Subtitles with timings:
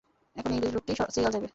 [0.35, 1.49] এখন এই ইংরেজ লোকটি সিরিয়াল চাইবে।